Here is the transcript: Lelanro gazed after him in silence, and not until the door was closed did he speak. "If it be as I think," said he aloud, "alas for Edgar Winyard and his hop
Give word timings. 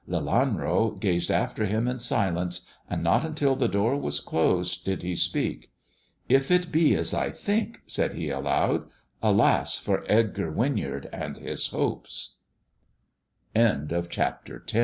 Lelanro 0.09 0.99
gazed 0.99 1.29
after 1.29 1.67
him 1.67 1.87
in 1.87 1.99
silence, 1.99 2.61
and 2.89 3.03
not 3.03 3.23
until 3.23 3.55
the 3.55 3.67
door 3.67 3.95
was 3.95 4.19
closed 4.19 4.83
did 4.83 5.03
he 5.03 5.15
speak. 5.15 5.69
"If 6.27 6.49
it 6.49 6.71
be 6.71 6.95
as 6.95 7.13
I 7.13 7.29
think," 7.29 7.83
said 7.85 8.13
he 8.15 8.31
aloud, 8.31 8.87
"alas 9.21 9.77
for 9.77 10.03
Edgar 10.09 10.51
Winyard 10.51 11.07
and 11.13 11.37
his 11.37 11.67
hop 11.67 12.07